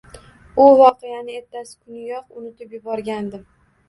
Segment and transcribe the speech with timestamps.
[0.61, 3.45] U voqeani ertasi kuniyoq unutib yuborgandim.